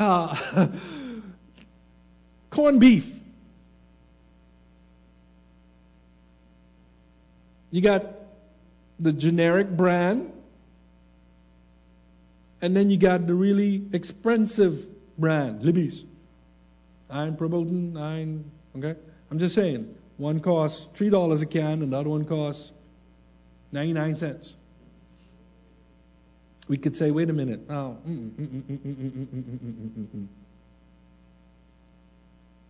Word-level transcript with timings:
uh, 0.00 0.34
corned 2.50 2.80
beef. 2.80 3.14
You 7.70 7.80
got 7.80 8.04
the 8.98 9.12
generic 9.12 9.68
brand, 9.76 10.32
and 12.60 12.74
then 12.76 12.90
you 12.90 12.96
got 12.96 13.26
the 13.28 13.34
really 13.34 13.86
expensive 13.92 14.86
brand, 15.18 15.62
Libby's. 15.62 16.04
I'm 17.08 17.36
promoting, 17.36 17.96
I'm, 17.96 18.50
okay? 18.76 18.98
I'm 19.30 19.38
just 19.38 19.54
saying, 19.54 19.94
one 20.16 20.40
costs 20.40 20.88
$3 20.98 21.42
a 21.42 21.46
can, 21.46 21.82
and 21.82 21.92
the 21.92 21.98
other 21.98 22.10
one 22.10 22.24
costs 22.24 22.72
99 23.72 24.16
cents. 24.16 24.54
We 26.70 26.78
could 26.78 26.96
say, 26.96 27.10
wait 27.10 27.28
a 27.28 27.32
minute, 27.32 27.62
oh, 27.68 27.96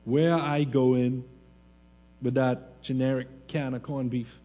where 0.06 0.34
I 0.36 0.64
go 0.64 0.94
in 0.94 1.22
with 2.22 2.32
that 2.32 2.80
generic 2.80 3.28
can 3.46 3.74
of 3.74 3.82
corned 3.82 4.10
beef? 4.10 4.38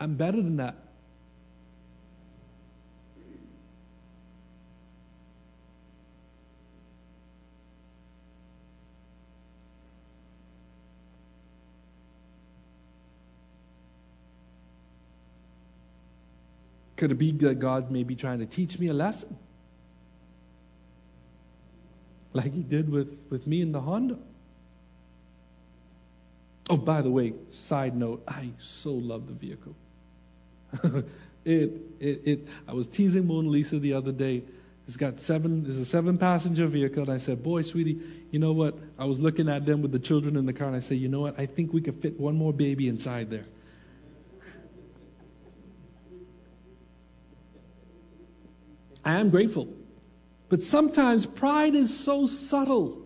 I'm 0.00 0.14
better 0.14 0.38
than 0.38 0.56
that. 0.56 0.76
Could 17.04 17.10
it 17.10 17.18
be 17.18 17.32
that 17.32 17.58
God 17.58 17.90
may 17.90 18.02
be 18.02 18.16
trying 18.16 18.38
to 18.38 18.46
teach 18.46 18.78
me 18.78 18.86
a 18.86 18.94
lesson? 18.94 19.36
Like 22.32 22.50
he 22.50 22.62
did 22.62 22.90
with, 22.90 23.14
with 23.28 23.46
me 23.46 23.60
in 23.60 23.72
the 23.72 23.80
Honda. 23.82 24.16
Oh, 26.70 26.78
by 26.78 27.02
the 27.02 27.10
way, 27.10 27.34
side 27.50 27.94
note, 27.94 28.24
I 28.26 28.52
so 28.56 28.92
love 28.92 29.26
the 29.26 29.34
vehicle. 29.34 29.74
it, 31.44 31.72
it, 32.00 32.22
it, 32.24 32.48
I 32.66 32.72
was 32.72 32.86
teasing 32.86 33.26
Mona 33.26 33.50
Lisa 33.50 33.78
the 33.78 33.92
other 33.92 34.10
day. 34.10 34.42
It's 34.86 34.96
got 34.96 35.20
seven, 35.20 35.66
it's 35.68 35.76
a 35.76 35.84
seven 35.84 36.16
passenger 36.16 36.66
vehicle. 36.68 37.02
And 37.02 37.12
I 37.12 37.18
said, 37.18 37.42
Boy, 37.42 37.60
sweetie, 37.60 38.00
you 38.30 38.38
know 38.38 38.52
what? 38.52 38.78
I 38.98 39.04
was 39.04 39.20
looking 39.20 39.50
at 39.50 39.66
them 39.66 39.82
with 39.82 39.92
the 39.92 39.98
children 39.98 40.38
in 40.38 40.46
the 40.46 40.54
car, 40.54 40.68
and 40.68 40.76
I 40.76 40.80
said, 40.80 40.96
You 40.96 41.08
know 41.08 41.20
what? 41.20 41.38
I 41.38 41.44
think 41.44 41.74
we 41.74 41.82
could 41.82 42.00
fit 42.00 42.18
one 42.18 42.34
more 42.34 42.54
baby 42.54 42.88
inside 42.88 43.28
there. 43.28 43.44
I 49.04 49.20
am 49.20 49.30
grateful. 49.30 49.68
But 50.48 50.62
sometimes 50.62 51.26
pride 51.26 51.74
is 51.74 51.96
so 51.96 52.26
subtle. 52.26 53.02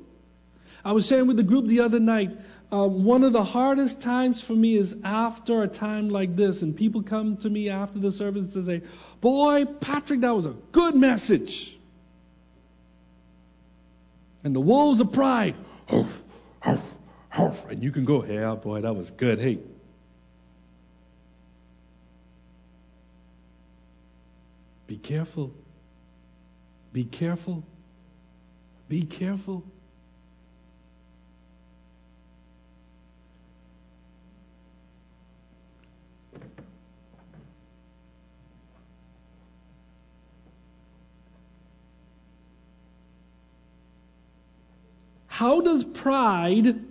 I 0.84 0.92
was 0.92 1.06
sharing 1.06 1.26
with 1.26 1.36
the 1.36 1.42
group 1.42 1.66
the 1.66 1.80
other 1.80 2.00
night. 2.00 2.30
Uh, 2.70 2.86
one 2.86 3.24
of 3.24 3.32
the 3.32 3.42
hardest 3.42 4.00
times 4.00 4.42
for 4.42 4.52
me 4.52 4.76
is 4.76 4.94
after 5.02 5.62
a 5.62 5.68
time 5.68 6.10
like 6.10 6.36
this, 6.36 6.62
and 6.62 6.76
people 6.76 7.02
come 7.02 7.36
to 7.38 7.48
me 7.48 7.68
after 7.68 7.98
the 7.98 8.12
service 8.12 8.54
and 8.54 8.66
say, 8.66 8.82
Boy, 9.20 9.64
Patrick, 9.64 10.20
that 10.20 10.34
was 10.34 10.46
a 10.46 10.54
good 10.72 10.94
message. 10.94 11.78
And 14.44 14.54
the 14.54 14.60
wolves 14.60 15.00
of 15.00 15.12
pride, 15.12 15.56
and 15.90 17.82
you 17.82 17.90
can 17.90 18.04
go, 18.04 18.24
Yeah, 18.24 18.54
boy, 18.54 18.82
that 18.82 18.94
was 18.94 19.10
good. 19.10 19.38
Hey, 19.38 19.58
be 24.86 24.96
careful. 24.96 25.52
Be 26.92 27.04
careful. 27.04 27.64
Be 28.88 29.02
careful. 29.02 29.64
How 45.38 45.60
does 45.60 45.84
pride, 45.84 46.84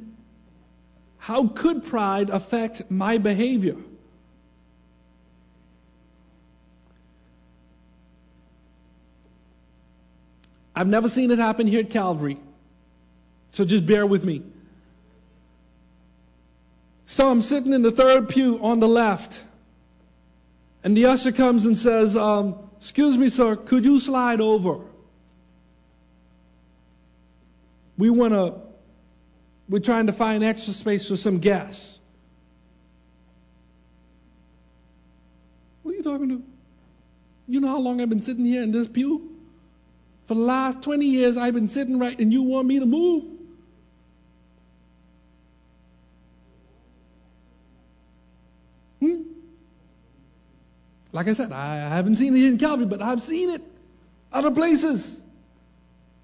how 1.17 1.47
could 1.47 1.83
pride 1.83 2.29
affect 2.29 2.89
my 2.89 3.17
behavior? 3.17 3.75
I've 10.77 10.87
never 10.87 11.09
seen 11.09 11.31
it 11.31 11.39
happen 11.39 11.65
here 11.65 11.79
at 11.79 11.89
Calvary. 11.89 12.37
So 13.49 13.65
just 13.65 13.87
bear 13.87 14.05
with 14.05 14.23
me. 14.23 14.43
So 17.07 17.31
I'm 17.31 17.41
sitting 17.41 17.73
in 17.73 17.81
the 17.81 17.91
third 17.91 18.29
pew 18.29 18.59
on 18.61 18.79
the 18.79 18.87
left. 18.87 19.43
And 20.83 20.95
the 20.95 21.07
usher 21.07 21.31
comes 21.31 21.65
and 21.65 21.75
says, 21.75 22.15
um, 22.15 22.57
Excuse 22.77 23.17
me, 23.17 23.27
sir, 23.27 23.55
could 23.55 23.85
you 23.85 23.99
slide 23.99 24.39
over? 24.39 24.81
We 27.97 28.11
want 28.11 28.33
to, 28.33 28.53
we're 29.67 29.79
trying 29.79 30.05
to 30.05 30.13
find 30.13 30.43
extra 30.43 30.73
space 30.73 31.07
for 31.07 31.17
some 31.17 31.39
guests. 31.39 31.97
What 35.81 35.95
are 35.95 35.97
you 35.97 36.03
talking 36.03 36.29
to? 36.29 36.43
You 37.47 37.61
know 37.61 37.69
how 37.69 37.79
long 37.79 37.99
I've 37.99 38.09
been 38.09 38.21
sitting 38.21 38.45
here 38.45 38.61
in 38.61 38.71
this 38.71 38.87
pew? 38.87 39.36
For 40.27 40.33
the 40.33 40.41
last 40.41 40.81
20 40.81 41.05
years, 41.05 41.37
I've 41.37 41.53
been 41.53 41.69
sitting 41.69 41.97
right, 41.97 42.19
and 42.19 42.33
you 42.33 42.43
want 42.43 42.67
me 42.67 42.79
to 42.79 42.85
move? 42.85 43.23
Hmm? 48.99 49.21
Like 51.13 51.29
I 51.29 51.33
said, 51.33 51.53
I 51.53 51.77
haven't 51.77 52.17
seen 52.17 52.35
it 52.35 52.43
in 52.43 52.57
Calvary, 52.57 52.87
but 52.87 53.01
I've 53.01 53.23
seen 53.23 53.51
it 53.51 53.61
other 54.33 54.51
places. 54.51 55.21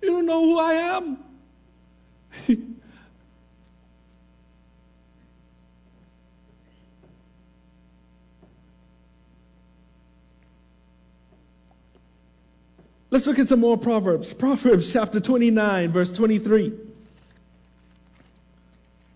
You 0.02 0.10
don't 0.10 0.26
know 0.26 0.42
who 0.42 0.60
I 0.60 0.74
am. 0.74 1.18
Let's 13.14 13.28
look 13.28 13.38
at 13.38 13.48
some 13.48 13.60
more 13.60 13.78
Proverbs. 13.78 14.34
Proverbs 14.34 14.92
chapter 14.92 15.20
29, 15.20 15.92
verse 15.92 16.12
23. 16.12 16.74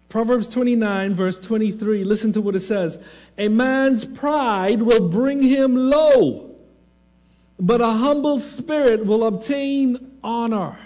Proverbs 0.08 0.48
29, 0.50 1.16
verse 1.16 1.40
23. 1.40 2.04
Listen 2.04 2.32
to 2.34 2.40
what 2.40 2.56
it 2.56 2.60
says. 2.60 3.00
A 3.40 3.48
man's 3.48 4.06
pride 4.06 4.84
will 4.84 5.10
bring 5.10 5.42
him 5.42 5.76
low, 5.76 6.56
but 7.60 7.82
a 7.82 7.90
humble 7.90 8.40
spirit 8.40 9.04
will 9.04 9.26
obtain 9.26 10.20
honor. 10.24 10.78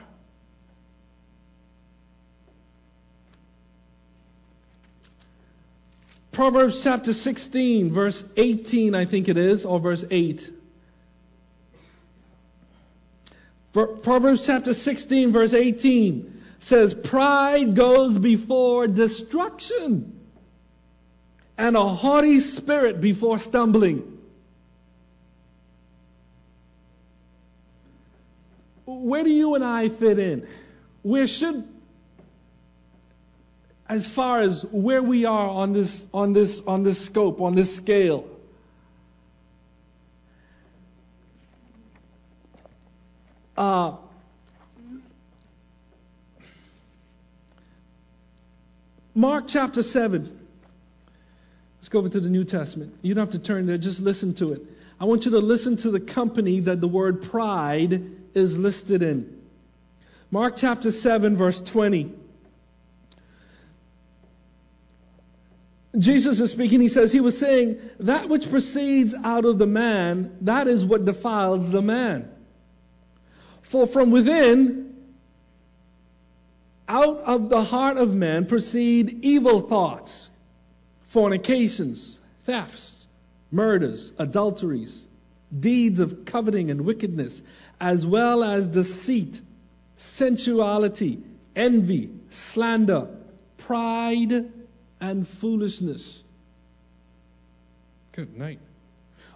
Proverbs 6.31 6.81
chapter 6.81 7.11
16, 7.11 7.91
verse 7.91 8.23
18, 8.37 8.95
I 8.95 9.03
think 9.03 9.27
it 9.27 9.35
is, 9.35 9.65
or 9.65 9.81
verse 9.81 10.05
8. 10.09 10.49
Proverbs 13.73 14.45
chapter 14.45 14.73
16, 14.73 15.31
verse 15.31 15.53
18 15.53 16.41
says, 16.59 16.93
Pride 16.93 17.73
goes 17.75 18.17
before 18.17 18.87
destruction, 18.87 20.19
and 21.57 21.77
a 21.77 21.87
haughty 21.87 22.39
spirit 22.39 22.99
before 22.99 23.39
stumbling. 23.39 24.19
Where 28.85 29.23
do 29.23 29.29
you 29.29 29.55
and 29.55 29.63
I 29.63 29.87
fit 29.87 30.19
in? 30.19 30.45
Where 31.01 31.27
should, 31.27 31.65
as 33.87 34.07
far 34.07 34.41
as 34.41 34.63
where 34.65 35.01
we 35.01 35.23
are 35.23 35.47
on 35.47 35.71
this, 35.71 36.07
on 36.13 36.33
this, 36.33 36.61
on 36.67 36.83
this 36.83 36.99
scope, 36.99 37.39
on 37.39 37.55
this 37.55 37.73
scale? 37.73 38.27
Uh, 43.61 43.95
Mark 49.13 49.43
chapter 49.47 49.83
7. 49.83 50.39
Let's 51.77 51.87
go 51.87 51.99
over 51.99 52.09
to 52.09 52.19
the 52.19 52.27
New 52.27 52.43
Testament. 52.43 52.95
You 53.03 53.13
don't 53.13 53.21
have 53.21 53.29
to 53.33 53.37
turn 53.37 53.67
there, 53.67 53.77
just 53.77 53.99
listen 53.99 54.33
to 54.35 54.51
it. 54.51 54.63
I 54.99 55.05
want 55.05 55.25
you 55.25 55.31
to 55.31 55.37
listen 55.37 55.77
to 55.77 55.91
the 55.91 55.99
company 55.99 56.59
that 56.61 56.81
the 56.81 56.87
word 56.87 57.21
pride 57.21 58.01
is 58.33 58.57
listed 58.57 59.03
in. 59.03 59.39
Mark 60.31 60.55
chapter 60.57 60.89
7, 60.89 61.37
verse 61.37 61.61
20. 61.61 62.11
Jesus 65.99 66.39
is 66.39 66.51
speaking, 66.51 66.81
he 66.81 66.87
says, 66.87 67.11
He 67.11 67.19
was 67.19 67.37
saying, 67.37 67.79
That 67.99 68.27
which 68.27 68.49
proceeds 68.49 69.13
out 69.23 69.45
of 69.45 69.59
the 69.59 69.67
man, 69.67 70.35
that 70.41 70.67
is 70.67 70.83
what 70.83 71.05
defiles 71.05 71.69
the 71.69 71.83
man. 71.83 72.27
For 73.71 73.87
from 73.87 74.11
within, 74.11 74.93
out 76.89 77.19
of 77.19 77.47
the 77.47 77.63
heart 77.63 77.95
of 77.95 78.13
man 78.13 78.45
proceed 78.45 79.23
evil 79.23 79.61
thoughts, 79.61 80.29
fornications, 81.07 82.19
thefts, 82.41 83.07
murders, 83.49 84.11
adulteries, 84.19 85.07
deeds 85.57 86.01
of 86.01 86.25
coveting 86.25 86.69
and 86.69 86.81
wickedness, 86.81 87.41
as 87.79 88.05
well 88.05 88.43
as 88.43 88.67
deceit, 88.67 89.39
sensuality, 89.95 91.23
envy, 91.55 92.09
slander, 92.29 93.07
pride, 93.57 94.51
and 94.99 95.25
foolishness. 95.25 96.23
Good 98.11 98.37
night. 98.37 98.59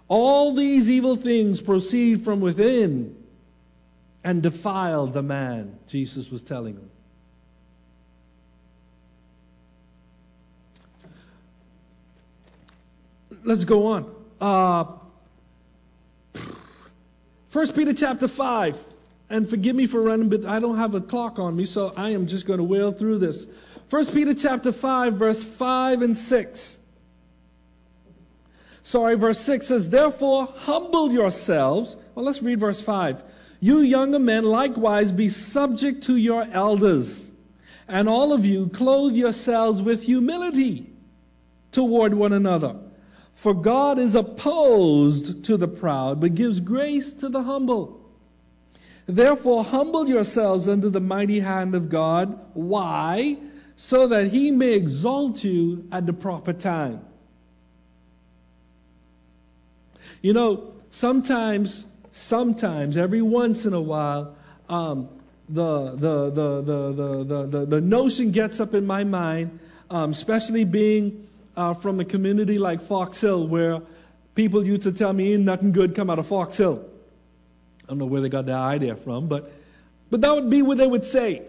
All 0.08 0.54
these 0.54 0.90
evil 0.90 1.16
things 1.16 1.62
proceed 1.62 2.22
from 2.22 2.42
within 2.42 3.16
and 4.26 4.42
defile 4.42 5.06
the 5.06 5.22
man, 5.22 5.78
Jesus 5.86 6.32
was 6.32 6.42
telling 6.42 6.74
them. 6.74 6.90
Let's 13.44 13.62
go 13.62 13.86
on. 13.86 14.12
Uh, 14.40 14.86
1 17.52 17.72
Peter 17.72 17.94
chapter 17.94 18.26
5. 18.26 18.76
And 19.30 19.48
forgive 19.48 19.76
me 19.76 19.86
for 19.86 20.02
running, 20.02 20.28
but 20.28 20.44
I 20.44 20.58
don't 20.58 20.76
have 20.76 20.96
a 20.96 21.00
clock 21.00 21.38
on 21.38 21.54
me, 21.54 21.64
so 21.64 21.92
I 21.96 22.10
am 22.10 22.26
just 22.26 22.46
going 22.46 22.58
to 22.58 22.64
wail 22.64 22.90
through 22.90 23.18
this. 23.18 23.46
1 23.90 24.06
Peter 24.06 24.34
chapter 24.34 24.72
5, 24.72 25.14
verse 25.14 25.44
5 25.44 26.02
and 26.02 26.16
6. 26.16 26.78
Sorry, 28.82 29.14
verse 29.14 29.38
6 29.38 29.68
says, 29.68 29.88
Therefore, 29.88 30.52
humble 30.56 31.12
yourselves. 31.12 31.96
Well, 32.16 32.24
let's 32.24 32.42
read 32.42 32.58
verse 32.58 32.82
5. 32.82 33.22
You 33.60 33.80
younger 33.80 34.18
men 34.18 34.44
likewise 34.44 35.12
be 35.12 35.28
subject 35.28 36.02
to 36.04 36.16
your 36.16 36.46
elders, 36.52 37.30
and 37.88 38.08
all 38.08 38.32
of 38.32 38.44
you 38.44 38.68
clothe 38.68 39.14
yourselves 39.14 39.80
with 39.80 40.02
humility 40.02 40.90
toward 41.72 42.14
one 42.14 42.32
another. 42.32 42.76
For 43.34 43.54
God 43.54 43.98
is 43.98 44.14
opposed 44.14 45.44
to 45.44 45.56
the 45.56 45.68
proud, 45.68 46.20
but 46.20 46.34
gives 46.34 46.60
grace 46.60 47.12
to 47.12 47.28
the 47.28 47.42
humble. 47.42 48.00
Therefore, 49.06 49.62
humble 49.62 50.08
yourselves 50.08 50.68
under 50.68 50.90
the 50.90 51.00
mighty 51.00 51.40
hand 51.40 51.74
of 51.74 51.88
God. 51.88 52.38
Why? 52.54 53.36
So 53.76 54.06
that 54.08 54.28
he 54.28 54.50
may 54.50 54.72
exalt 54.72 55.44
you 55.44 55.86
at 55.92 56.06
the 56.06 56.12
proper 56.12 56.52
time. 56.52 57.04
You 60.22 60.32
know, 60.32 60.72
sometimes, 60.90 61.85
sometimes, 62.16 62.96
every 62.96 63.22
once 63.22 63.66
in 63.66 63.74
a 63.74 63.80
while, 63.80 64.34
um, 64.68 65.08
the, 65.48 65.90
the, 65.92 66.30
the, 66.30 66.62
the, 66.62 67.24
the, 67.24 67.46
the, 67.46 67.66
the, 67.66 67.80
notion 67.80 68.32
gets 68.32 68.58
up 68.58 68.74
in 68.74 68.86
my 68.86 69.04
mind, 69.04 69.58
um, 69.90 70.10
especially 70.10 70.64
being 70.64 71.28
uh, 71.56 71.74
from 71.74 72.00
a 72.00 72.04
community 72.04 72.58
like 72.58 72.80
Fox 72.82 73.20
Hill 73.20 73.46
where 73.46 73.80
people 74.34 74.66
used 74.66 74.82
to 74.82 74.92
tell 74.92 75.12
me 75.12 75.36
nothing 75.36 75.72
good 75.72 75.94
come 75.94 76.10
out 76.10 76.18
of 76.18 76.26
Fox 76.26 76.56
Hill. 76.56 76.84
I 77.84 77.90
don't 77.90 77.98
know 77.98 78.06
where 78.06 78.22
they 78.22 78.28
got 78.28 78.46
that 78.46 78.58
idea 78.58 78.96
from, 78.96 79.28
but, 79.28 79.52
but 80.10 80.20
that 80.22 80.34
would 80.34 80.50
be 80.50 80.62
what 80.62 80.78
they 80.78 80.86
would 80.86 81.04
say. 81.04 81.42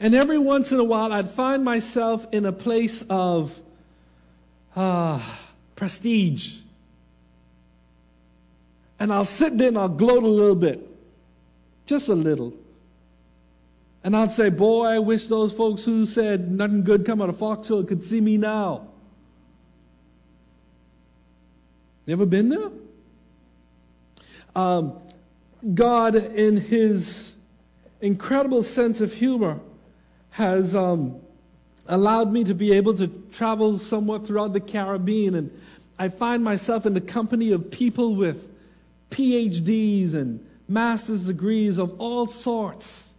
And 0.00 0.14
every 0.14 0.38
once 0.38 0.72
in 0.72 0.80
a 0.80 0.84
while, 0.84 1.12
I'd 1.12 1.30
find 1.30 1.64
myself 1.64 2.26
in 2.32 2.44
a 2.44 2.52
place 2.52 3.02
of 3.08 3.58
uh, 4.74 5.22
prestige. 5.76 6.58
And 9.02 9.12
I'll 9.12 9.24
sit 9.24 9.58
there 9.58 9.66
and 9.66 9.76
I'll 9.76 9.88
gloat 9.88 10.22
a 10.22 10.28
little 10.28 10.54
bit, 10.54 10.88
just 11.86 12.08
a 12.08 12.14
little. 12.14 12.54
And 14.04 14.14
I'll 14.14 14.28
say, 14.28 14.48
Boy, 14.48 14.84
I 14.84 15.00
wish 15.00 15.26
those 15.26 15.52
folks 15.52 15.84
who 15.84 16.06
said 16.06 16.52
nothing 16.52 16.84
good 16.84 17.04
come 17.04 17.20
out 17.20 17.28
of 17.28 17.36
Fox 17.36 17.66
Hill 17.66 17.82
could 17.82 18.04
see 18.04 18.20
me 18.20 18.36
now. 18.36 18.86
You 22.06 22.12
ever 22.12 22.26
been 22.26 22.48
there? 22.48 22.70
Um, 24.54 25.00
God, 25.74 26.14
in 26.14 26.56
His 26.56 27.34
incredible 28.00 28.62
sense 28.62 29.00
of 29.00 29.12
humor, 29.12 29.58
has 30.30 30.76
um, 30.76 31.20
allowed 31.88 32.32
me 32.32 32.44
to 32.44 32.54
be 32.54 32.70
able 32.70 32.94
to 32.94 33.08
travel 33.32 33.78
somewhat 33.78 34.28
throughout 34.28 34.52
the 34.52 34.60
Caribbean, 34.60 35.34
and 35.34 35.60
I 35.98 36.08
find 36.08 36.44
myself 36.44 36.86
in 36.86 36.94
the 36.94 37.00
company 37.00 37.50
of 37.50 37.68
people 37.68 38.14
with 38.14 38.51
PhDs 39.12 40.14
and 40.14 40.44
master's 40.66 41.26
degrees 41.26 41.78
of 41.78 42.00
all 42.00 42.26
sorts. 42.26 43.12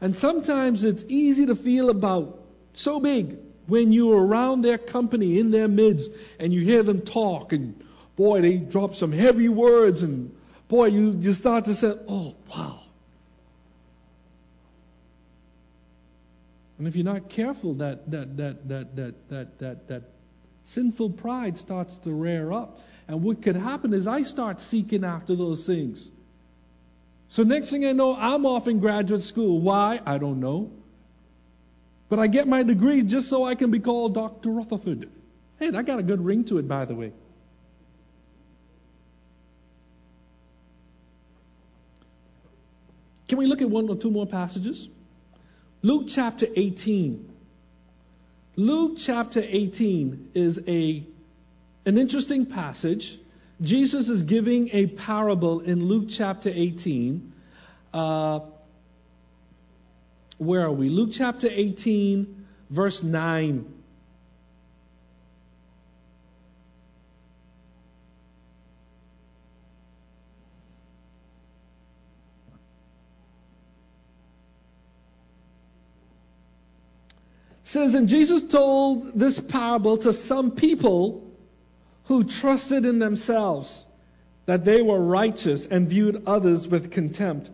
And 0.00 0.16
sometimes 0.16 0.84
it's 0.84 1.04
easy 1.08 1.46
to 1.46 1.56
feel 1.56 1.90
about 1.90 2.40
so 2.72 3.00
big 3.00 3.36
when 3.66 3.90
you're 3.92 4.24
around 4.24 4.62
their 4.62 4.78
company 4.78 5.38
in 5.40 5.50
their 5.50 5.68
midst 5.68 6.10
and 6.38 6.52
you 6.52 6.60
hear 6.60 6.82
them 6.82 7.00
talk 7.00 7.52
and 7.52 7.82
boy, 8.18 8.40
they 8.40 8.56
drop 8.56 8.96
some 8.96 9.12
heavy 9.12 9.48
words, 9.48 10.02
and 10.02 10.34
boy, 10.66 10.86
you, 10.86 11.16
you 11.20 11.32
start 11.32 11.64
to 11.66 11.72
say, 11.72 11.94
oh, 12.08 12.34
wow. 12.50 12.80
And 16.78 16.88
if 16.88 16.96
you're 16.96 17.04
not 17.04 17.28
careful, 17.28 17.74
that, 17.74 18.10
that, 18.10 18.36
that, 18.36 18.68
that, 18.68 18.96
that, 18.96 19.28
that, 19.28 19.58
that, 19.60 19.88
that 19.88 20.02
sinful 20.64 21.10
pride 21.10 21.56
starts 21.56 21.96
to 21.98 22.10
rear 22.10 22.52
up. 22.52 22.80
And 23.08 23.22
what 23.22 23.42
could 23.42 23.56
happen 23.56 23.94
is 23.94 24.06
I 24.06 24.22
start 24.22 24.60
seeking 24.60 25.02
after 25.02 25.34
those 25.34 25.66
things. 25.66 26.08
So 27.28 27.42
next 27.42 27.70
thing 27.70 27.86
I 27.86 27.92
know, 27.92 28.16
I'm 28.16 28.46
off 28.46 28.68
in 28.68 28.78
graduate 28.78 29.22
school. 29.22 29.60
Why? 29.60 30.00
I 30.06 30.18
don't 30.18 30.40
know. 30.40 30.70
But 32.08 32.18
I 32.18 32.26
get 32.26 32.46
my 32.46 32.62
degree 32.62 33.02
just 33.02 33.28
so 33.28 33.44
I 33.44 33.54
can 33.54 33.70
be 33.70 33.78
called 33.78 34.14
Dr. 34.14 34.50
Rutherford. 34.50 35.10
Hey, 35.58 35.70
that 35.70 35.84
got 35.86 35.98
a 35.98 36.02
good 36.02 36.24
ring 36.24 36.44
to 36.44 36.58
it, 36.58 36.68
by 36.68 36.84
the 36.84 36.94
way. 36.94 37.12
Can 43.28 43.36
we 43.36 43.46
look 43.46 43.60
at 43.60 43.68
one 43.68 43.88
or 43.88 43.96
two 43.96 44.10
more 44.10 44.26
passages? 44.26 44.88
Luke 45.82 46.06
chapter 46.08 46.46
18. 46.56 47.28
Luke 48.56 48.94
chapter 48.96 49.42
18 49.44 50.30
is 50.34 50.60
a, 50.66 51.04
an 51.88 51.96
interesting 51.96 52.44
passage. 52.44 53.18
Jesus 53.62 54.10
is 54.10 54.22
giving 54.22 54.68
a 54.74 54.88
parable 54.88 55.60
in 55.60 55.82
Luke 55.82 56.04
chapter 56.10 56.50
18. 56.52 57.32
Uh, 57.94 58.40
where 60.36 60.60
are 60.66 60.70
we? 60.70 60.90
Luke 60.90 61.08
chapter 61.14 61.48
18, 61.50 62.46
verse 62.68 63.02
9. 63.02 63.74
says, 77.64 77.94
and 77.94 78.08
Jesus 78.08 78.42
told 78.42 79.12
this 79.18 79.38
parable 79.38 79.98
to 79.98 80.10
some 80.10 80.50
people 80.50 81.27
who 82.08 82.24
trusted 82.24 82.86
in 82.86 82.98
themselves 82.98 83.84
that 84.46 84.64
they 84.64 84.80
were 84.80 84.98
righteous 84.98 85.66
and 85.66 85.88
viewed 85.88 86.22
others 86.26 86.66
with 86.66 86.90
contempt. 86.90 87.50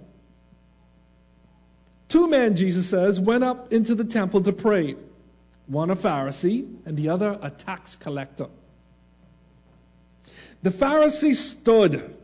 Two 2.06 2.28
men, 2.28 2.54
Jesus 2.54 2.88
says, 2.88 3.18
went 3.18 3.42
up 3.42 3.72
into 3.72 3.96
the 3.96 4.04
temple 4.04 4.40
to 4.42 4.52
pray 4.52 4.94
one 5.66 5.90
a 5.90 5.96
Pharisee 5.96 6.72
and 6.86 6.96
the 6.96 7.08
other 7.08 7.36
a 7.42 7.50
tax 7.50 7.96
collector. 7.96 8.46
The 10.62 10.70
Pharisee 10.70 11.34
stood 11.34 12.16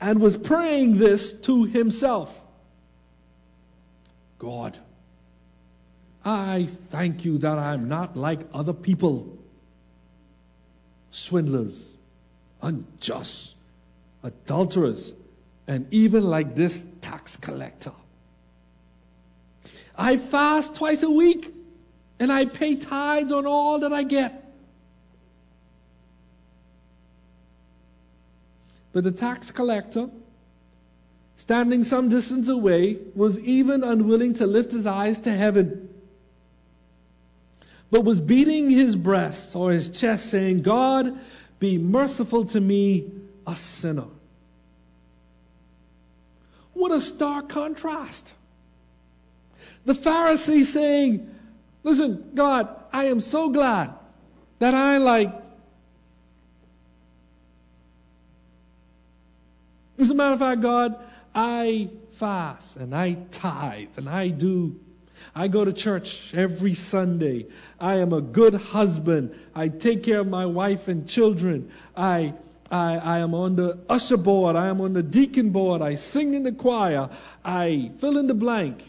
and 0.00 0.20
was 0.20 0.36
praying 0.36 0.98
this 0.98 1.32
to 1.32 1.64
himself 1.64 2.40
God 4.38 4.78
I 6.24 6.68
thank 6.90 7.24
you 7.24 7.38
that 7.38 7.58
I'm 7.58 7.88
not 7.88 8.16
like 8.16 8.40
other 8.52 8.72
people 8.72 9.38
swindlers, 11.10 11.90
unjust, 12.62 13.54
adulterers, 14.22 15.14
and 15.66 15.86
even 15.92 16.24
like 16.24 16.54
this 16.54 16.86
tax 17.00 17.36
collector. 17.36 17.92
I 19.96 20.16
fast 20.16 20.76
twice 20.76 21.02
a 21.02 21.10
week 21.10 21.54
and 22.18 22.32
I 22.32 22.46
pay 22.46 22.76
tithes 22.76 23.32
on 23.32 23.46
all 23.46 23.78
that 23.80 23.92
I 23.92 24.02
get. 24.02 24.44
But 28.92 29.04
the 29.04 29.12
tax 29.12 29.50
collector, 29.50 30.08
standing 31.36 31.84
some 31.84 32.08
distance 32.08 32.48
away, 32.48 32.98
was 33.14 33.38
even 33.38 33.84
unwilling 33.84 34.34
to 34.34 34.46
lift 34.46 34.72
his 34.72 34.86
eyes 34.86 35.20
to 35.20 35.32
heaven 35.32 35.89
but 37.90 38.04
was 38.04 38.20
beating 38.20 38.70
his 38.70 38.96
breast 38.96 39.56
or 39.56 39.72
his 39.72 39.88
chest, 39.88 40.30
saying, 40.30 40.62
God, 40.62 41.18
be 41.58 41.78
merciful 41.78 42.44
to 42.46 42.60
me, 42.60 43.10
a 43.46 43.56
sinner. 43.56 44.06
What 46.72 46.92
a 46.92 47.00
stark 47.00 47.48
contrast. 47.48 48.34
The 49.84 49.92
Pharisee 49.92 50.64
saying, 50.64 51.28
Listen, 51.82 52.30
God, 52.34 52.68
I 52.92 53.06
am 53.06 53.20
so 53.20 53.48
glad 53.48 53.94
that 54.58 54.74
I 54.74 54.98
like. 54.98 55.32
As 59.98 60.10
a 60.10 60.14
matter 60.14 60.34
of 60.34 60.38
fact, 60.38 60.60
God, 60.60 60.96
I 61.34 61.90
fast 62.12 62.76
and 62.76 62.94
I 62.94 63.14
tithe 63.30 63.88
and 63.96 64.08
I 64.08 64.28
do. 64.28 64.78
I 65.34 65.48
go 65.48 65.64
to 65.64 65.72
church 65.72 66.34
every 66.34 66.74
Sunday. 66.74 67.46
I 67.78 67.96
am 67.96 68.12
a 68.12 68.20
good 68.20 68.54
husband. 68.54 69.38
I 69.54 69.68
take 69.68 70.02
care 70.02 70.20
of 70.20 70.28
my 70.28 70.46
wife 70.46 70.88
and 70.88 71.08
children. 71.08 71.70
I, 71.96 72.34
I, 72.70 72.96
I 72.96 73.18
am 73.18 73.34
on 73.34 73.56
the 73.56 73.78
usher 73.88 74.16
board. 74.16 74.56
I 74.56 74.66
am 74.66 74.80
on 74.80 74.92
the 74.92 75.02
deacon 75.02 75.50
board. 75.50 75.82
I 75.82 75.94
sing 75.94 76.34
in 76.34 76.42
the 76.42 76.52
choir. 76.52 77.08
I 77.44 77.92
fill 77.98 78.18
in 78.18 78.26
the 78.26 78.34
blank. 78.34 78.82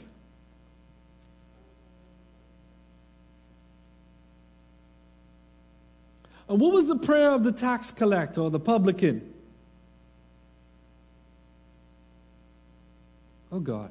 And 6.52 6.60
what 6.60 6.74
was 6.74 6.88
the 6.88 6.98
prayer 6.98 7.32
of 7.32 7.46
the 7.46 7.54
tax 7.54 7.92
collector 7.92 8.42
or 8.42 8.50
the 8.50 8.60
publican? 8.60 9.32
Oh 13.54 13.60
God. 13.62 13.90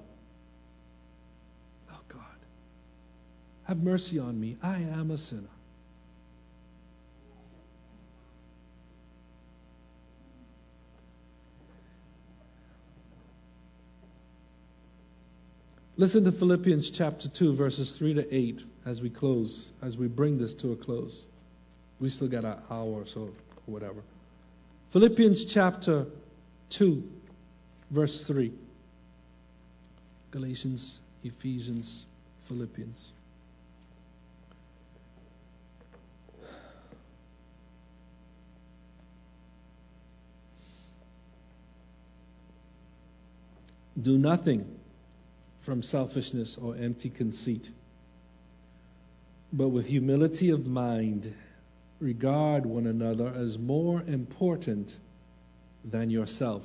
Oh 1.91 2.01
God. 2.09 2.21
Have 3.71 3.85
mercy 3.85 4.19
on 4.19 4.41
me. 4.41 4.57
I 4.65 4.79
am 4.79 5.13
a 5.13 5.17
sinner. 5.17 5.47
Listen 15.97 16.25
to 16.25 16.33
Philippians 16.33 16.91
chapter 16.91 17.29
2, 17.29 17.55
verses 17.55 17.97
3 17.97 18.15
to 18.15 18.35
8 18.35 18.65
as 18.87 19.01
we 19.01 19.09
close, 19.09 19.71
as 19.83 19.97
we 19.97 20.09
bring 20.09 20.37
this 20.37 20.53
to 20.55 20.73
a 20.73 20.77
close. 20.77 21.23
We 22.01 22.09
still 22.09 22.27
got 22.27 22.45
an 22.45 22.57
hour 22.73 23.03
or 23.03 23.07
so, 23.07 23.21
or 23.21 23.31
whatever. 23.67 24.03
Philippians 24.89 25.45
chapter 25.45 26.07
2, 26.71 27.09
verse 27.93 28.25
3. 28.25 28.53
Galatians, 30.33 30.99
Ephesians, 31.23 32.07
Philippians. 32.47 33.13
Do 44.01 44.17
nothing 44.17 44.79
from 45.61 45.83
selfishness 45.83 46.57
or 46.57 46.77
empty 46.77 47.11
conceit, 47.11 47.71
but 49.53 49.69
with 49.69 49.87
humility 49.87 50.51
of 50.51 50.67
mind, 50.67 51.35
regard 51.99 52.65
one 52.65 52.87
another 52.87 53.33
as 53.37 53.59
more 53.59 54.03
important 54.07 54.97
than 55.85 56.09
yourself. 56.11 56.63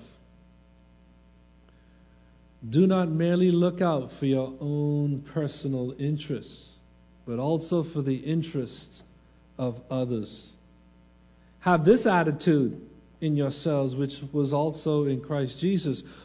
Do 2.68 2.88
not 2.88 3.10
merely 3.10 3.52
look 3.52 3.82
out 3.82 4.12
for 4.12 4.26
your 4.26 4.54
own 4.60 5.22
personal 5.22 5.94
interests, 6.00 6.70
but 7.26 7.38
also 7.38 7.84
for 7.84 8.02
the 8.02 8.16
interests 8.16 9.04
of 9.58 9.82
others. 9.92 10.54
Have 11.60 11.86
this 11.86 12.06
attitude 12.06 12.82
in 13.22 13.36
yourselves, 13.36 13.96
which 13.96 14.22
was 14.32 14.54
also 14.54 15.06
in 15.06 15.22
Christ 15.22 15.60
Jesus, 15.60 16.04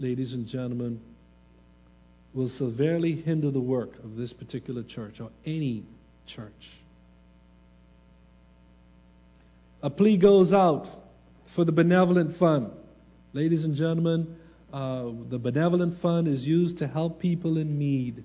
ladies 0.00 0.32
and 0.32 0.46
gentlemen, 0.46 1.00
will 2.34 2.48
severely 2.48 3.14
hinder 3.14 3.50
the 3.50 3.60
work 3.60 3.96
of 4.02 4.16
this 4.16 4.32
particular 4.32 4.82
church 4.82 5.20
or 5.20 5.30
any 5.46 5.84
church. 6.26 6.70
A 9.82 9.90
plea 9.90 10.16
goes 10.16 10.52
out 10.52 10.88
for 11.46 11.64
the 11.64 11.72
benevolent 11.72 12.34
fund. 12.34 12.72
Ladies 13.32 13.64
and 13.64 13.74
gentlemen, 13.74 14.36
uh, 14.72 15.04
the 15.28 15.38
benevolent 15.38 15.98
fund 15.98 16.28
is 16.28 16.46
used 16.46 16.78
to 16.78 16.86
help 16.86 17.20
people 17.20 17.58
in 17.58 17.78
need. 17.78 18.24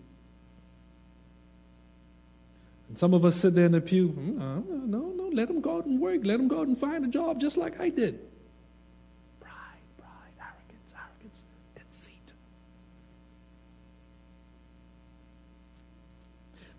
And 2.89 2.97
some 2.97 3.13
of 3.13 3.25
us 3.25 3.35
sit 3.35 3.55
there 3.55 3.65
in 3.65 3.71
the 3.71 3.81
pew, 3.81 4.13
uh, 4.39 4.59
no, 4.85 5.11
no, 5.15 5.29
let 5.33 5.47
them 5.47 5.59
go 5.59 5.77
out 5.77 5.85
and 5.85 5.99
work. 5.99 6.21
Let 6.23 6.37
them 6.37 6.47
go 6.47 6.61
out 6.61 6.67
and 6.67 6.77
find 6.77 7.03
a 7.03 7.07
job 7.07 7.41
just 7.41 7.57
like 7.57 7.79
I 7.79 7.89
did. 7.89 8.19
Pride, 9.39 9.51
pride, 9.97 10.31
arrogance, 10.39 10.93
arrogance, 10.93 11.41
conceit. 11.75 12.33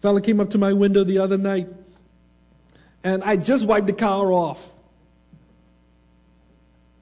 Fella 0.01 0.21
came 0.21 0.41
up 0.41 0.51
to 0.51 0.59
my 0.59 0.73
window 0.73 1.05
the 1.05 1.19
other 1.19 1.39
night, 1.39 1.69
and 3.03 3.25
I 3.25 3.37
just 3.37 3.67
wiped 3.67 3.87
the 3.87 3.93
car 3.93 4.33
off. 4.33 4.73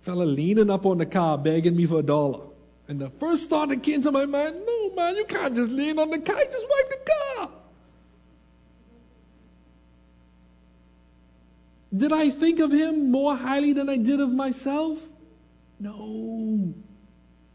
Fella 0.03 0.25
leaning 0.25 0.71
up 0.71 0.85
on 0.87 0.99
the 0.99 1.07
car, 1.07 1.39
begging 1.39 1.77
me 1.77 1.87
for 1.87 2.01
a 2.01 2.03
dollar. 2.03 2.41
And 2.89 3.01
the 3.01 3.09
first 3.09 3.49
thought 3.49 3.71
that 3.71 3.83
came 3.83 4.03
to 4.03 4.13
my 4.13 4.27
mind, 4.27 4.57
no, 4.67 4.95
man, 4.95 5.17
you 5.17 5.25
can't 5.25 5.55
just 5.55 5.71
lean 5.71 5.99
on 5.99 6.11
the 6.11 6.19
car, 6.19 6.37
just 6.37 6.67
wipe 6.69 6.91
the 6.91 7.11
car. 7.11 7.51
Did 11.97 12.13
I 12.13 12.29
think 12.31 12.59
of 12.59 12.73
him 12.73 13.11
more 13.11 13.37
highly 13.37 13.73
than 13.73 13.89
I 13.89 13.97
did 13.97 14.21
of 14.21 14.31
myself? 14.31 14.99
No. 15.79 16.75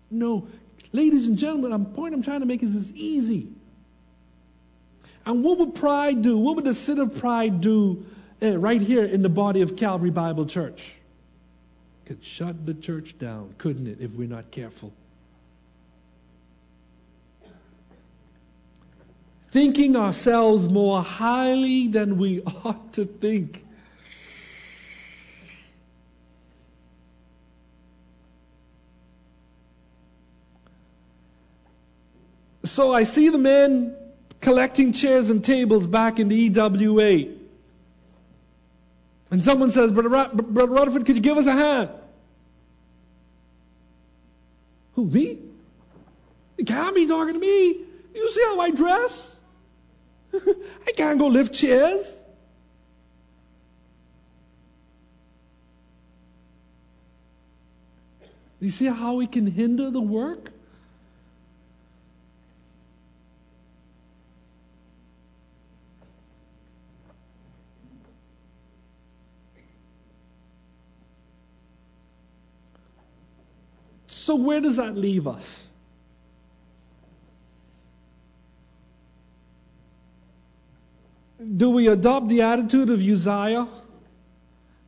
No. 0.10 0.48
Ladies 0.92 1.28
and 1.28 1.38
gentlemen, 1.38 1.72
the 1.72 1.90
point 1.90 2.14
I'm 2.14 2.24
trying 2.24 2.40
to 2.40 2.46
make 2.46 2.64
is 2.64 2.76
it's 2.76 2.92
easy. 2.96 3.50
And 5.26 5.44
what 5.44 5.58
would 5.60 5.76
pride 5.76 6.22
do? 6.22 6.38
What 6.38 6.56
would 6.56 6.66
the 6.66 6.74
sin 6.74 7.00
of 7.00 7.16
pride 7.18 7.62
do 7.62 8.06
uh, 8.42 8.58
right 8.58 8.82
here 8.82 9.06
in 9.06 9.22
the 9.22 9.30
body 9.30 9.62
of 9.62 9.76
Calvary 9.76 10.10
Bible 10.10 10.46
Church? 10.46 10.96
Could 12.06 12.24
shut 12.24 12.66
the 12.66 12.74
church 12.74 13.20
down, 13.20 13.54
couldn't 13.58 13.88
it, 13.88 13.98
if 14.00 14.12
we're 14.12 14.28
not 14.28 14.50
careful? 14.50 14.94
thinking 19.50 19.96
ourselves 19.96 20.68
more 20.68 21.04
highly 21.04 21.88
than 21.88 22.18
we 22.18 22.42
ought 22.64 22.94
to 22.94 23.06
think. 23.06 23.66
So 32.64 32.94
I 32.94 33.04
see 33.04 33.30
the 33.30 33.38
men 33.38 33.96
collecting 34.42 34.94
chairs 34.94 35.30
and 35.30 35.44
tables 35.44 35.88
back 35.88 36.20
in 36.20 36.30
the 36.30 36.36
EWA. 36.36 37.34
And 39.32 39.44
someone 39.44 39.70
says, 39.70 39.92
Brother, 39.92 40.30
Brother 40.34 40.72
Rutherford, 40.72 41.06
could 41.06 41.16
you 41.16 41.22
give 41.22 41.38
us 41.38 41.46
a 41.46 41.54
hand? 41.54 41.90
Who, 44.96 45.06
me? 45.06 45.38
You 46.58 46.66
can't 46.66 46.96
be 46.96 47.08
talking 47.08 47.36
to 47.36 47.40
me. 47.40 47.86
You 48.14 48.30
see 48.30 48.44
how 48.44 48.60
I 48.60 48.72
dress? 48.72 49.36
I 50.34 50.92
can't 50.96 51.20
go 51.20 51.28
lift 51.28 51.54
chairs. 51.54 52.16
You 58.60 58.70
see 58.70 58.88
how 58.88 59.14
we 59.14 59.28
can 59.28 59.48
hinder 59.48 59.90
the 59.90 60.02
work? 60.02 60.52
So, 74.30 74.36
where 74.36 74.62
does 74.62 74.76
that 74.76 74.96
leave 74.96 75.26
us? 75.26 75.66
Do 81.58 81.72
we 81.72 81.88
adopt 81.88 82.28
the 82.28 82.44
attitude 82.44 82.92
of 82.92 83.02
Uzziah 83.02 83.68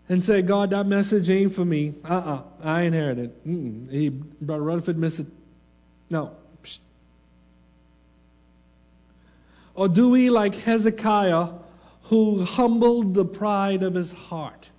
and 0.07 0.23
say, 0.23 0.43
God, 0.43 0.69
that 0.69 0.85
message 0.85 1.27
ain't 1.31 1.55
for 1.55 1.65
me? 1.65 1.95
Uh 2.07 2.13
uh-uh, 2.13 2.35
uh 2.35 2.41
I 2.63 2.81
inherited 2.83 3.33
it. 3.43 3.89
He, 3.89 4.09
Brother 4.09 4.61
Rutherford 4.61 4.99
missed 4.99 5.21
it. 5.21 5.27
No. 6.11 6.35
Or 9.73 9.87
do 9.87 10.07
we, 10.09 10.29
like 10.29 10.53
Hezekiah, 10.53 11.47
who 12.03 12.45
humbled 12.45 13.15
the 13.15 13.25
pride 13.25 13.81
of 13.81 13.95
his 13.95 14.11
heart? 14.11 14.69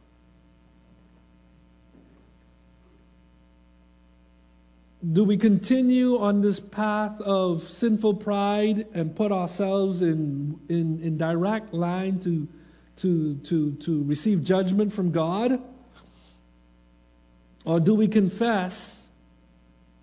Do 5.10 5.24
we 5.24 5.36
continue 5.36 6.16
on 6.16 6.42
this 6.42 6.60
path 6.60 7.20
of 7.22 7.68
sinful 7.68 8.14
pride 8.14 8.86
and 8.94 9.16
put 9.16 9.32
ourselves 9.32 10.00
in, 10.00 10.60
in, 10.68 11.00
in 11.02 11.18
direct 11.18 11.74
line 11.74 12.20
to, 12.20 12.46
to, 12.98 13.34
to, 13.38 13.72
to 13.72 14.04
receive 14.04 14.44
judgment 14.44 14.92
from 14.92 15.10
God? 15.10 15.60
Or 17.64 17.80
do 17.80 17.96
we 17.96 18.06
confess 18.06 19.06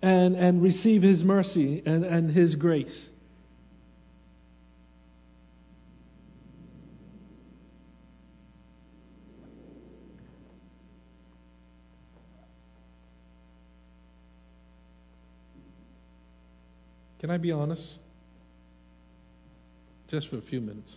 and, 0.02 0.36
and 0.36 0.62
receive 0.62 1.00
His 1.00 1.24
mercy 1.24 1.82
and, 1.86 2.04
and 2.04 2.30
His 2.30 2.54
grace? 2.54 3.08
Can 17.20 17.30
I 17.30 17.36
be 17.36 17.52
honest? 17.52 17.98
Just 20.08 20.28
for 20.28 20.38
a 20.38 20.40
few 20.40 20.60
minutes. 20.60 20.96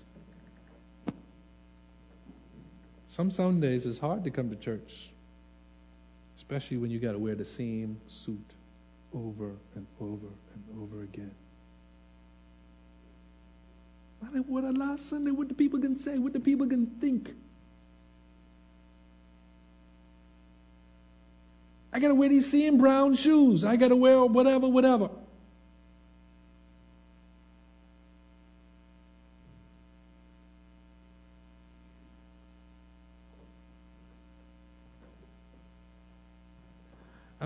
Some 3.07 3.29
Sundays 3.29 3.85
it's 3.85 3.99
hard 3.99 4.23
to 4.23 4.31
come 4.31 4.49
to 4.49 4.55
church, 4.55 5.11
especially 6.37 6.77
when 6.77 6.89
you 6.89 6.99
got 6.99 7.11
to 7.11 7.19
wear 7.19 7.35
the 7.35 7.45
same 7.45 7.99
suit 8.07 8.53
over 9.13 9.51
and 9.75 9.85
over 9.99 10.27
and 10.55 10.81
over 10.81 11.03
again. 11.03 11.31
What 14.47 14.63
a 14.63 14.71
last 14.71 15.09
Sunday, 15.09 15.31
what 15.31 15.49
the 15.49 15.53
people 15.53 15.79
can 15.79 15.97
say, 15.97 16.17
what 16.17 16.31
the 16.31 16.39
people 16.39 16.65
can 16.65 16.87
think. 17.01 17.35
I 21.91 21.99
got 21.99 22.07
to 22.07 22.15
wear 22.15 22.29
these 22.29 22.49
same 22.49 22.77
brown 22.77 23.13
shoes. 23.15 23.65
I 23.65 23.75
got 23.75 23.89
to 23.89 23.95
wear 23.97 24.25
whatever, 24.25 24.69
whatever. 24.69 25.09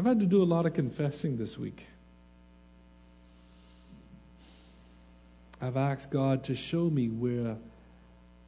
Had 0.07 0.21
to 0.21 0.25
do 0.25 0.41
a 0.41 0.45
lot 0.45 0.65
of 0.65 0.73
confessing 0.73 1.37
this 1.37 1.57
week. 1.57 1.85
I've 5.61 5.75
asked 5.75 6.11
God 6.11 6.45
to 6.45 6.55
show 6.55 6.89
me 6.89 7.09
where 7.09 7.57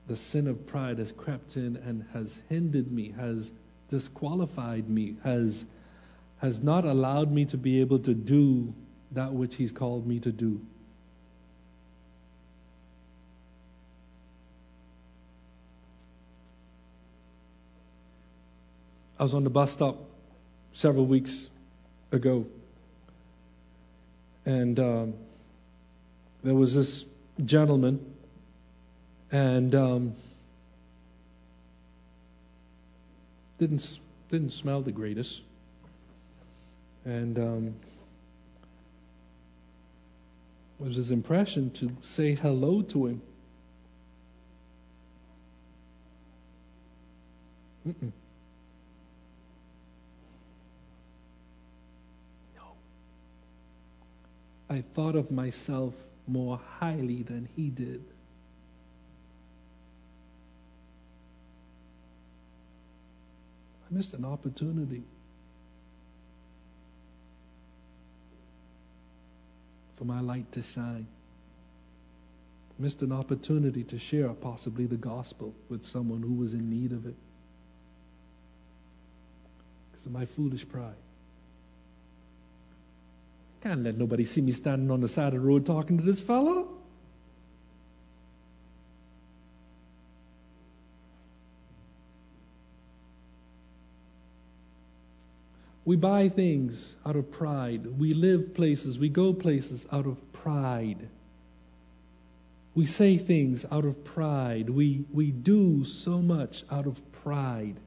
the 0.07 0.15
sin 0.15 0.47
of 0.47 0.65
pride 0.65 0.99
has 0.99 1.11
crept 1.11 1.57
in 1.57 1.75
and 1.75 2.05
has 2.13 2.39
hindered 2.47 2.91
me, 2.91 3.13
has 3.17 3.51
disqualified 3.89 4.89
me, 4.89 5.17
has, 5.25 5.65
has 6.37 6.61
not 6.61 6.85
allowed 6.85 7.29
me 7.29 7.43
to 7.45 7.57
be 7.57 7.81
able 7.81 7.99
to 7.99 8.13
do 8.13 8.73
that 9.11 9.33
which 9.33 9.55
He's 9.55 9.73
called 9.73 10.07
me 10.07 10.19
to 10.21 10.31
do. 10.31 10.61
I 19.19 19.23
was 19.23 19.33
on 19.33 19.43
the 19.43 19.49
bus 19.49 19.73
stop 19.73 20.08
several 20.79 21.05
weeks 21.05 21.50
ago. 22.13 22.45
And 24.45 24.79
um, 24.79 25.13
there 26.41 26.55
was 26.55 26.74
this 26.74 27.03
gentleman, 27.43 28.00
and 29.30 29.75
um, 29.75 30.15
didn't 33.58 33.99
didn't 34.30 34.51
smell 34.51 34.82
the 34.82 34.93
greatest, 34.93 35.41
and 37.03 37.38
um, 37.38 37.75
was 40.80 40.95
his 40.95 41.12
impression 41.12 41.71
to 41.71 41.91
say 42.01 42.36
hello 42.36 42.82
to 42.84 43.08
him. 43.08 43.21
Mm-mm. 47.86 48.12
I 54.69 54.82
thought 54.82 55.15
of 55.15 55.32
myself 55.32 55.93
more 56.27 56.60
highly 56.79 57.23
than 57.23 57.49
he 57.55 57.69
did. 57.69 58.03
I 63.89 63.95
missed 63.95 64.13
an 64.13 64.25
opportunity 64.25 65.03
for 69.97 70.05
my 70.05 70.21
light 70.21 70.51
to 70.51 70.62
shine. 70.62 71.08
Missed 72.77 73.01
an 73.01 73.12
opportunity 73.12 73.84
to 73.84 73.99
share 73.99 74.29
possibly 74.29 74.86
the 74.86 74.95
gospel 74.95 75.53
with 75.67 75.86
someone 75.86 76.21
who 76.21 76.34
was 76.34 76.53
in 76.53 76.69
need 76.69 76.93
of 76.93 77.05
it 77.05 77.15
because 79.91 80.05
of 80.05 80.13
my 80.13 80.25
foolish 80.25 80.65
pride. 80.65 80.95
Can't 83.62 83.84
let 83.84 83.98
nobody 83.98 84.24
see 84.24 84.41
me 84.41 84.52
standing 84.52 84.89
on 84.89 85.02
the 85.02 85.08
side 85.08 85.28
of 85.28 85.34
the 85.34 85.39
road 85.39 85.65
talking 85.65 85.98
to 85.98 86.04
this 86.04 86.19
fellow. 86.19 86.67
We 95.84 95.95
buy 95.95 96.30
things 96.30 96.93
out 97.06 97.15
of 97.15 97.32
pride. 97.32 98.00
We 98.00 98.13
live 98.13 98.54
places, 98.54 99.00
we 99.00 99.10
go 99.10 99.34
places 99.34 99.86
out 99.91 100.06
of 100.06 100.32
pride. 100.32 101.10
We 102.76 102.86
say 102.86 103.17
things 103.17 103.65
out 103.72 103.86
of 103.86 104.06
pride. 104.06 104.69
We, 104.69 105.04
we 105.12 105.32
do 105.32 105.84
so 105.84 106.22
much 106.22 106.63
out 106.72 106.86
of 106.86 107.02
pride. 107.12 107.78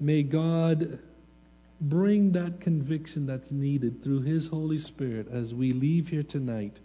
May 0.00 0.24
God 0.24 0.98
bring 1.80 2.32
that 2.32 2.60
conviction 2.60 3.26
that's 3.26 3.50
needed 3.50 4.02
through 4.02 4.22
His 4.22 4.46
Holy 4.48 4.78
Spirit 4.78 5.28
as 5.30 5.54
we 5.54 5.72
leave 5.72 6.08
here 6.08 6.22
tonight 6.22 6.76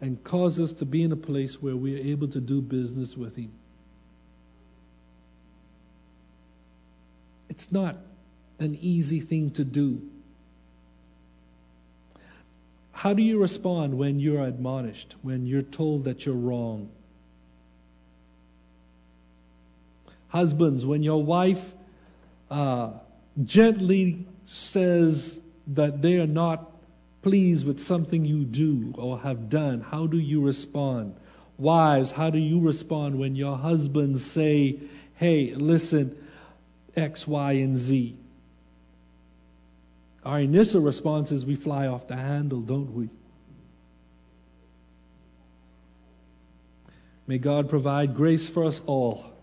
and 0.00 0.22
cause 0.24 0.60
us 0.60 0.72
to 0.74 0.84
be 0.84 1.02
in 1.02 1.12
a 1.12 1.16
place 1.16 1.62
where 1.62 1.76
we 1.76 1.94
are 1.94 2.04
able 2.04 2.28
to 2.28 2.40
do 2.40 2.60
business 2.60 3.16
with 3.16 3.36
Him. 3.36 3.52
It's 7.48 7.70
not 7.70 7.96
an 8.58 8.76
easy 8.80 9.20
thing 9.20 9.50
to 9.52 9.64
do. 9.64 10.02
How 12.92 13.12
do 13.12 13.22
you 13.22 13.40
respond 13.40 13.96
when 13.98 14.18
you're 14.18 14.44
admonished, 14.44 15.14
when 15.22 15.46
you're 15.46 15.62
told 15.62 16.04
that 16.04 16.26
you're 16.26 16.34
wrong? 16.34 16.90
Husbands, 20.28 20.84
when 20.84 21.02
your 21.02 21.22
wife 21.22 21.74
uh, 22.50 22.90
gently 23.42 24.26
says 24.46 25.38
that 25.68 26.02
they 26.02 26.18
are 26.18 26.26
not 26.26 26.70
pleased 27.22 27.66
with 27.66 27.80
something 27.80 28.24
you 28.24 28.44
do 28.44 28.92
or 28.96 29.18
have 29.20 29.48
done, 29.48 29.80
how 29.80 30.06
do 30.06 30.18
you 30.18 30.40
respond? 30.40 31.14
Wives, 31.58 32.10
how 32.10 32.30
do 32.30 32.38
you 32.38 32.60
respond 32.60 33.18
when 33.18 33.34
your 33.34 33.56
husbands 33.56 34.24
say, 34.24 34.78
hey, 35.16 35.54
listen, 35.54 36.16
X, 36.94 37.26
Y, 37.26 37.52
and 37.52 37.78
Z? 37.78 38.16
Our 40.24 40.40
initial 40.40 40.80
response 40.80 41.32
is 41.32 41.44
we 41.44 41.56
fly 41.56 41.86
off 41.86 42.08
the 42.08 42.16
handle, 42.16 42.60
don't 42.60 42.94
we? 42.94 43.08
May 47.26 47.38
God 47.38 47.70
provide 47.70 48.14
grace 48.14 48.48
for 48.48 48.64
us 48.64 48.82
all 48.86 49.33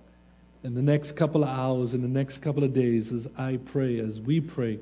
in 0.63 0.75
the 0.75 0.81
next 0.81 1.13
couple 1.13 1.43
of 1.43 1.49
hours, 1.49 1.93
in 1.93 2.01
the 2.01 2.07
next 2.07 2.37
couple 2.39 2.63
of 2.63 2.73
days, 2.73 3.11
as 3.11 3.27
I 3.37 3.57
pray, 3.57 3.99
as 3.99 4.21
we 4.21 4.39
pray, 4.39 4.79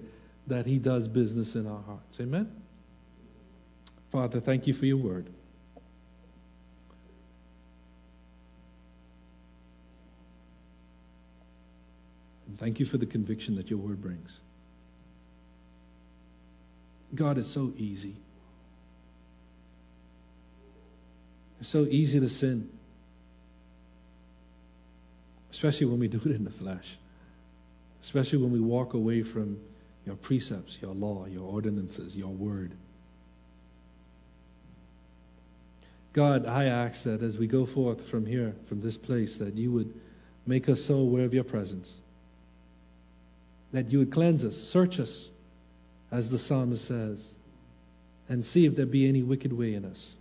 that 0.48 0.66
He 0.66 0.78
does 0.78 1.08
business 1.08 1.56
in 1.56 1.68
our 1.68 1.82
hearts. 1.84 2.20
Amen? 2.20 2.52
Father, 4.12 4.40
thank 4.40 4.68
you 4.68 4.74
for 4.74 4.86
your 4.86 4.98
word. 4.98 5.30
And 12.48 12.60
thank 12.60 12.80
you 12.80 12.86
for 12.86 12.98
the 12.98 13.06
conviction 13.06 13.56
that 13.56 13.70
your 13.70 13.80
word 13.80 14.02
brings. 14.02 14.40
God, 17.16 17.38
is 17.38 17.50
so 17.50 17.74
easy. 17.78 18.16
It's 21.60 21.70
so 21.70 21.86
easy 21.86 22.20
to 22.20 22.30
sin 22.30 22.70
especially 25.60 25.88
when 25.88 26.00
we 26.00 26.08
do 26.08 26.22
it 26.24 26.32
in 26.32 26.46
the 26.46 26.50
flesh, 26.50 26.96
especially 28.02 28.40
when 28.40 28.50
we 28.50 28.62
walk 28.62 28.94
away 28.94 29.22
from 29.22 29.60
your 30.06 30.16
precepts, 30.16 30.78
your 30.82 30.96
law, 30.96 31.26
your 31.26 31.44
ordinances, 31.44 32.16
your 32.16 32.30
word. 32.30 32.72
God, 36.14 36.46
I 36.46 36.64
ask 36.64 37.04
that 37.04 37.22
as 37.22 37.38
we 37.38 37.46
go 37.46 37.66
forth 37.66 38.08
from 38.08 38.26
here, 38.26 38.56
from 38.70 38.80
this 38.80 38.96
place, 38.96 39.36
that 39.36 39.56
you 39.56 39.70
would 39.74 39.94
make 40.48 40.70
us 40.70 40.82
so 40.82 40.96
aware 40.96 41.26
of 41.26 41.34
your 41.34 41.44
presence. 41.44 41.92
That 43.74 43.92
you 43.92 44.00
would 44.00 44.14
cleanse 44.14 44.46
us, 44.46 44.56
search 44.56 44.98
us, 44.98 45.28
as 46.10 46.30
the 46.30 46.40
psalmist 46.40 46.86
says, 46.86 47.20
and 48.30 48.46
see 48.46 48.66
if 48.66 48.78
there 48.78 48.86
be 48.86 49.10
any 49.10 49.24
wicked 49.24 49.52
way 49.52 49.74
in 49.74 49.84
us. 49.84 50.12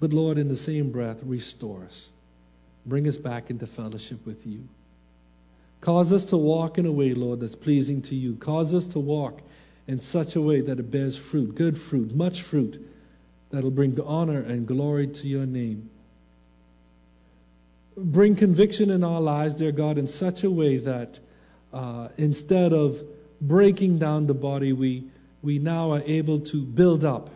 But 0.00 0.12
Lord, 0.12 0.38
in 0.38 0.48
the 0.48 0.56
same 0.56 0.90
breath, 0.90 1.18
restore 1.22 1.84
us. 1.84 2.08
Bring 2.86 3.08
us 3.08 3.16
back 3.16 3.50
into 3.50 3.66
fellowship 3.66 4.24
with 4.26 4.46
you. 4.46 4.68
Cause 5.80 6.12
us 6.12 6.24
to 6.26 6.36
walk 6.36 6.78
in 6.78 6.86
a 6.86 6.92
way, 6.92 7.12
Lord, 7.12 7.40
that's 7.40 7.54
pleasing 7.54 8.00
to 8.02 8.14
you. 8.14 8.36
Cause 8.36 8.72
us 8.72 8.86
to 8.88 8.98
walk 8.98 9.42
in 9.86 10.00
such 10.00 10.34
a 10.34 10.40
way 10.40 10.60
that 10.62 10.78
it 10.78 10.90
bears 10.90 11.16
fruit, 11.16 11.54
good 11.54 11.78
fruit, 11.78 12.14
much 12.14 12.42
fruit, 12.42 12.82
that'll 13.50 13.70
bring 13.70 14.00
honor 14.00 14.40
and 14.40 14.66
glory 14.66 15.06
to 15.06 15.28
your 15.28 15.44
name. 15.44 15.90
Bring 17.96 18.34
conviction 18.34 18.90
in 18.90 19.04
our 19.04 19.20
lives, 19.20 19.54
dear 19.54 19.72
God, 19.72 19.98
in 19.98 20.08
such 20.08 20.42
a 20.42 20.50
way 20.50 20.78
that 20.78 21.18
uh, 21.72 22.08
instead 22.16 22.72
of 22.72 23.02
breaking 23.40 23.98
down 23.98 24.26
the 24.26 24.34
body, 24.34 24.72
we, 24.72 25.04
we 25.42 25.58
now 25.58 25.92
are 25.92 26.02
able 26.06 26.40
to 26.40 26.62
build 26.62 27.04
up. 27.04 27.28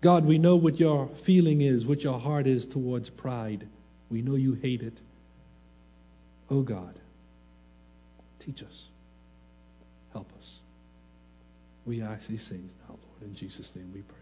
God, 0.00 0.24
we 0.24 0.38
know 0.38 0.56
what 0.56 0.80
your 0.80 1.08
feeling 1.08 1.60
is, 1.60 1.84
what 1.84 2.02
your 2.02 2.18
heart 2.18 2.46
is 2.46 2.66
towards 2.66 3.10
pride. 3.10 3.66
We 4.10 4.22
know 4.22 4.34
you 4.34 4.54
hate 4.54 4.82
it. 4.82 4.96
Oh 6.50 6.62
God, 6.62 6.98
teach 8.38 8.62
us. 8.62 8.86
Help 10.12 10.30
us. 10.38 10.58
We 11.86 12.02
ask 12.02 12.26
these 12.26 12.48
things 12.48 12.72
now, 12.88 12.94
Lord. 12.94 13.30
In 13.30 13.34
Jesus' 13.34 13.74
name 13.76 13.90
we 13.94 14.00
pray. 14.00 14.19